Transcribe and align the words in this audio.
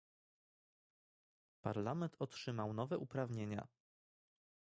Parlament 1.61 2.15
otrzymał 2.19 2.73
nowe 2.73 2.97
uprawnienia 2.97 3.67